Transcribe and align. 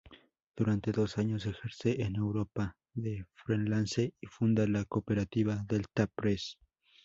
Durante 0.55 0.91
dos 0.91 1.19
años 1.19 1.45
ejerce 1.45 2.01
en 2.01 2.15
Europa 2.15 2.75
de 2.95 3.27
freelance 3.35 4.15
y 4.19 4.25
funda 4.25 4.65
la 4.67 4.83
cooperativa 4.83 5.63
Delta 5.67 6.07
Press. 6.07 6.57